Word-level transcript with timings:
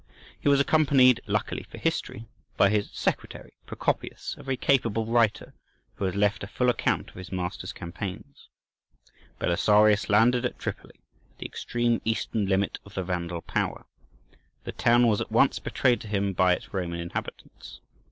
He 0.39 0.49
was 0.49 0.59
accompanied, 0.59 1.21
luckily 1.27 1.61
for 1.61 1.77
history, 1.77 2.25
by 2.57 2.69
his 2.71 2.89
secretary, 2.91 3.53
Procopius, 3.67 4.33
a 4.35 4.41
very 4.41 4.57
capable 4.57 5.05
writer, 5.05 5.53
who 5.93 6.05
has 6.05 6.15
left 6.15 6.43
a 6.43 6.47
full 6.47 6.71
account 6.71 7.09
of 7.09 7.17
his 7.17 7.31
master's 7.31 7.71
campaigns. 7.71 8.47
Belisarius 9.37 10.09
landed 10.09 10.43
at 10.43 10.57
Tripoli, 10.57 11.01
at 11.33 11.37
the 11.37 11.45
extreme 11.45 12.01
eastern 12.03 12.47
limit 12.47 12.79
of 12.83 12.95
the 12.95 13.03
Vandal 13.03 13.41
power. 13.43 13.85
The 14.63 14.71
town 14.71 15.05
was 15.05 15.21
at 15.21 15.31
once 15.31 15.59
betrayed 15.59 16.01
to 16.01 16.07
him 16.07 16.33
by 16.33 16.53
its 16.53 16.73
Roman 16.73 16.99
inhabitants. 16.99 17.79